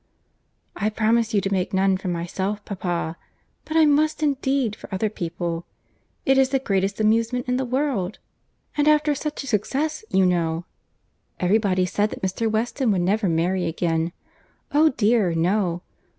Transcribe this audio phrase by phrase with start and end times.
[0.75, 3.19] "I promise you to make none for myself, papa;
[3.65, 5.67] but I must, indeed, for other people.
[6.25, 8.17] It is the greatest amusement in the world!
[8.75, 12.49] And after such success, you know!—Every body said that Mr.
[12.49, 14.11] Weston would never marry again.
[14.71, 15.83] Oh dear, no!